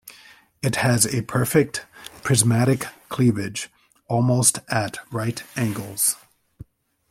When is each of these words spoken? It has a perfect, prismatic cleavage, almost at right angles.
It 0.63 0.77
has 0.77 1.05
a 1.05 1.21
perfect, 1.21 1.85
prismatic 2.23 2.87
cleavage, 3.09 3.69
almost 4.07 4.57
at 4.67 4.97
right 5.11 5.43
angles. 5.55 6.15